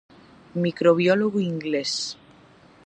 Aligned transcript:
Microbiólogo 0.55 1.39
inglés. 1.39 1.93